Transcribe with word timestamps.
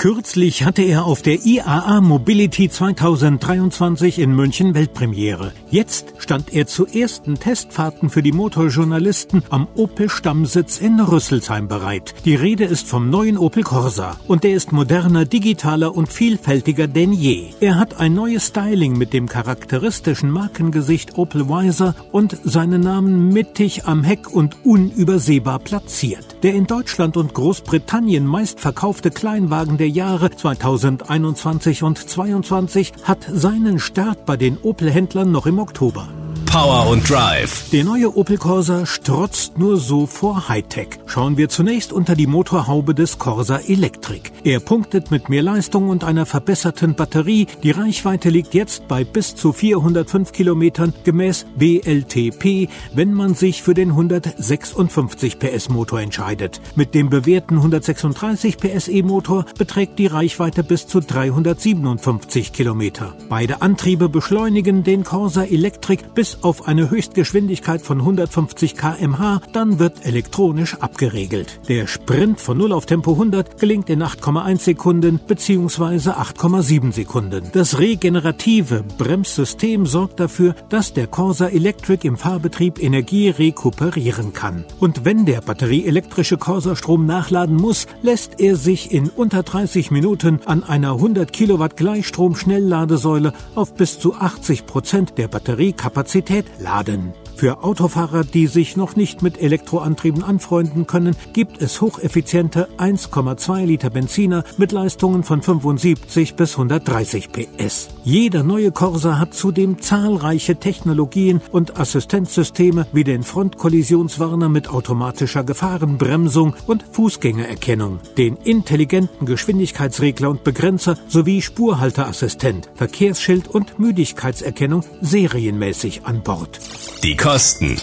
Kürzlich 0.00 0.64
hatte 0.64 0.80
er 0.80 1.04
auf 1.04 1.20
der 1.20 1.44
IAA 1.44 2.00
Mobility 2.00 2.70
2023 2.70 4.18
in 4.18 4.34
München 4.34 4.72
Weltpremiere. 4.72 5.52
Jetzt 5.70 6.14
stand 6.16 6.54
er 6.54 6.66
zu 6.66 6.86
ersten 6.86 7.34
Testfahrten 7.34 8.08
für 8.08 8.22
die 8.22 8.32
Motorjournalisten 8.32 9.42
am 9.50 9.68
Opel 9.74 10.08
Stammsitz 10.08 10.80
in 10.80 11.00
Rüsselsheim 11.00 11.68
bereit. 11.68 12.14
Die 12.24 12.34
Rede 12.34 12.64
ist 12.64 12.88
vom 12.88 13.10
neuen 13.10 13.36
Opel 13.36 13.62
Corsa 13.62 14.16
und 14.26 14.42
der 14.42 14.54
ist 14.54 14.72
moderner, 14.72 15.26
digitaler 15.26 15.94
und 15.94 16.10
vielfältiger 16.10 16.86
denn 16.86 17.12
je. 17.12 17.50
Er 17.60 17.78
hat 17.78 18.00
ein 18.00 18.14
neues 18.14 18.46
Styling 18.46 18.96
mit 18.96 19.12
dem 19.12 19.28
charakteristischen 19.28 20.30
Markengesicht 20.30 21.18
Opel 21.18 21.46
Wiser 21.50 21.94
und 22.10 22.38
seinen 22.42 22.80
Namen 22.80 23.28
mittig 23.34 23.84
am 23.84 24.02
Heck 24.02 24.30
und 24.32 24.64
unübersehbar 24.64 25.58
platziert. 25.58 26.24
Der 26.42 26.54
in 26.54 26.66
Deutschland 26.66 27.18
und 27.18 27.34
Großbritannien 27.34 28.24
meistverkaufte 28.24 29.10
Kleinwagen 29.10 29.76
der 29.76 29.89
Jahre 29.90 30.30
2021 30.30 31.82
und 31.82 31.98
2022 31.98 32.92
hat 33.04 33.26
seinen 33.30 33.78
Start 33.78 34.24
bei 34.24 34.36
den 34.36 34.56
Opel-Händlern 34.58 35.30
noch 35.30 35.46
im 35.46 35.58
Oktober. 35.58 36.08
Power 36.50 36.90
und 36.90 37.08
Drive. 37.08 37.70
Der 37.70 37.84
neue 37.84 38.16
Opel 38.16 38.36
Corsa 38.36 38.84
strotzt 38.84 39.56
nur 39.56 39.76
so 39.76 40.06
vor 40.06 40.48
Hightech. 40.48 40.98
Schauen 41.06 41.36
wir 41.36 41.48
zunächst 41.48 41.92
unter 41.92 42.16
die 42.16 42.26
Motorhaube 42.26 42.92
des 42.92 43.20
Corsa 43.20 43.58
Electric. 43.68 44.32
Er 44.42 44.58
punktet 44.58 45.12
mit 45.12 45.28
mehr 45.28 45.44
Leistung 45.44 45.88
und 45.88 46.02
einer 46.02 46.26
verbesserten 46.26 46.96
Batterie. 46.96 47.46
Die 47.62 47.70
Reichweite 47.70 48.30
liegt 48.30 48.52
jetzt 48.54 48.88
bei 48.88 49.04
bis 49.04 49.36
zu 49.36 49.52
405 49.52 50.32
Kilometern 50.32 50.92
gemäß 51.04 51.46
WLTP, 51.54 52.68
wenn 52.94 53.14
man 53.14 53.34
sich 53.34 53.62
für 53.62 53.74
den 53.74 53.90
156 53.90 55.38
PS 55.38 55.68
Motor 55.68 56.00
entscheidet. 56.00 56.60
Mit 56.74 56.96
dem 56.96 57.10
bewährten 57.10 57.58
136 57.58 58.56
PS 58.56 58.88
E-Motor 58.88 59.44
beträgt 59.56 60.00
die 60.00 60.08
Reichweite 60.08 60.64
bis 60.64 60.88
zu 60.88 60.98
357 60.98 62.52
Kilometer. 62.52 63.14
Beide 63.28 63.62
Antriebe 63.62 64.08
beschleunigen 64.08 64.82
den 64.82 65.04
Corsa 65.04 65.44
Electric 65.44 66.02
bis 66.12 66.39
auf 66.42 66.66
eine 66.66 66.90
Höchstgeschwindigkeit 66.90 67.82
von 67.82 67.98
150 67.98 68.76
kmh, 68.76 69.40
dann 69.52 69.78
wird 69.78 70.06
elektronisch 70.06 70.74
abgeregelt. 70.76 71.60
Der 71.68 71.86
Sprint 71.86 72.40
von 72.40 72.56
0 72.58 72.72
auf 72.72 72.86
Tempo 72.86 73.12
100 73.12 73.58
gelingt 73.58 73.90
in 73.90 74.02
8,1 74.02 74.60
Sekunden 74.60 75.20
bzw. 75.26 76.10
8,7 76.10 76.92
Sekunden. 76.92 77.50
Das 77.52 77.78
regenerative 77.78 78.84
Bremssystem 78.96 79.86
sorgt 79.86 80.20
dafür, 80.20 80.54
dass 80.68 80.92
der 80.92 81.06
Corsa 81.06 81.48
Electric 81.48 82.06
im 82.06 82.16
Fahrbetrieb 82.16 82.82
Energie 82.82 83.28
rekuperieren 83.28 84.32
kann. 84.32 84.64
Und 84.78 85.04
wenn 85.04 85.26
der 85.26 85.40
batterieelektrische 85.42 86.38
Corsa 86.38 86.74
Strom 86.74 87.06
nachladen 87.06 87.56
muss, 87.56 87.86
lässt 88.02 88.40
er 88.40 88.56
sich 88.56 88.92
in 88.92 89.10
unter 89.10 89.42
30 89.42 89.90
Minuten 89.90 90.40
an 90.46 90.64
einer 90.64 90.92
100 90.92 91.32
Kilowatt 91.32 91.76
Gleichstrom-Schnellladesäule 91.76 93.32
auf 93.54 93.74
bis 93.74 93.98
zu 93.98 94.14
80 94.14 94.66
Prozent 94.66 95.18
der 95.18 95.28
Batteriekapazität 95.28 96.29
Kapazität 96.30 96.60
laden. 96.60 97.19
Für 97.40 97.64
Autofahrer, 97.64 98.22
die 98.22 98.48
sich 98.48 98.76
noch 98.76 98.96
nicht 98.96 99.22
mit 99.22 99.40
Elektroantrieben 99.40 100.22
anfreunden 100.22 100.86
können, 100.86 101.16
gibt 101.32 101.62
es 101.62 101.80
hocheffiziente 101.80 102.68
1,2 102.76 103.64
Liter 103.64 103.88
Benziner 103.88 104.44
mit 104.58 104.72
Leistungen 104.72 105.22
von 105.22 105.40
75 105.40 106.34
bis 106.34 106.52
130 106.52 107.30
PS. 107.32 107.88
Jeder 108.04 108.42
neue 108.42 108.72
Corsa 108.72 109.18
hat 109.18 109.32
zudem 109.32 109.80
zahlreiche 109.80 110.56
Technologien 110.56 111.40
und 111.50 111.80
Assistenzsysteme 111.80 112.86
wie 112.92 113.04
den 113.04 113.22
Frontkollisionswarner 113.22 114.50
mit 114.50 114.68
automatischer 114.68 115.42
Gefahrenbremsung 115.42 116.54
und 116.66 116.84
Fußgängererkennung, 116.92 118.00
den 118.18 118.36
intelligenten 118.36 119.24
Geschwindigkeitsregler 119.24 120.28
und 120.28 120.44
Begrenzer 120.44 120.98
sowie 121.08 121.40
Spurhalteassistent, 121.40 122.68
Verkehrsschild 122.74 123.48
und 123.48 123.78
Müdigkeitserkennung 123.78 124.84
serienmäßig 125.00 126.04
an 126.04 126.22
Bord. 126.22 126.60
Die 127.02 127.16
Kosten. 127.16 127.78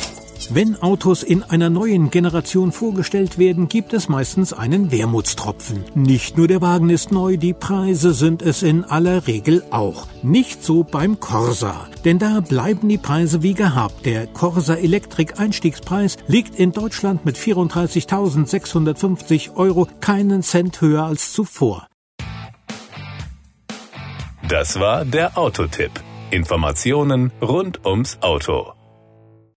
Wenn 0.51 0.79
Autos 0.79 1.23
in 1.23 1.41
einer 1.41 1.72
neuen 1.72 2.11
Generation 2.11 2.72
vorgestellt 2.72 3.39
werden, 3.39 3.67
gibt 3.67 3.94
es 3.94 4.09
meistens 4.09 4.53
einen 4.53 4.91
Wermutstropfen. 4.91 5.83
Nicht 5.95 6.38
nur 6.38 6.47
der 6.47 6.61
Wagen 6.61 6.91
ist 6.91 7.11
neu, 7.11 7.38
die 7.38 7.53
Preise 7.53 8.13
sind 8.13 8.44
es 8.44 8.61
in 8.61 8.83
aller 8.83 9.25
Regel 9.25 9.63
auch. 9.72 10.06
Nicht 10.22 10.63
so 10.63 10.83
beim 10.83 11.19
Corsa, 11.19 11.88
denn 12.06 12.19
da 12.19 12.41
bleiben 12.41 12.89
die 12.89 13.00
Preise 13.00 13.41
wie 13.41 13.56
gehabt. 13.56 14.06
Der 14.06 14.27
Corsa 14.27 14.75
Electric 14.75 15.33
Einstiegspreis 15.38 16.17
liegt 16.27 16.59
in 16.59 16.72
Deutschland 16.72 17.25
mit 17.25 17.38
34.650 17.38 19.56
Euro 19.56 19.88
keinen 20.00 20.44
Cent 20.44 20.79
höher 20.79 21.06
als 21.06 21.33
zuvor. 21.33 21.88
Das 24.47 24.79
war 24.79 25.06
der 25.06 25.39
Autotipp. 25.39 25.89
Informationen 26.29 27.31
rund 27.41 27.83
ums 27.83 28.19
Auto. 28.22 28.76